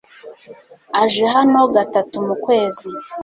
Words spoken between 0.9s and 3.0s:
aje hano gatatu mu kwezi.